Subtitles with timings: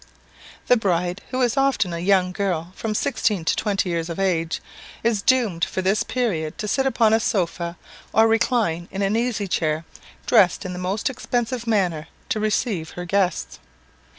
[0.65, 4.59] The bride, who is often a young girl from sixteen to twenty years of age,
[5.03, 7.77] is doomed for this period to sit upon a sofa
[8.11, 9.85] or reclined in an easy chair,
[10.25, 13.59] dressed in the most expensive manner, to receive her guests.